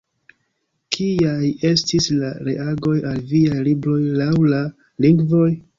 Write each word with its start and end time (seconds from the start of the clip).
Kiaj 0.95 1.49
estis 1.73 2.09
la 2.23 2.33
reagoj 2.49 2.97
al 3.13 3.23
viaj 3.35 3.61
libroj 3.71 4.01
laŭ 4.23 4.33
la 4.55 4.69
lingvoj? 5.07 5.51